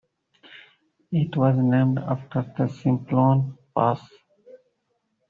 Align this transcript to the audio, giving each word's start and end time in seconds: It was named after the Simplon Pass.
It 1.11 1.37
was 1.37 1.55
named 1.55 1.99
after 1.99 2.51
the 2.57 2.67
Simplon 2.69 3.55
Pass. 3.77 4.01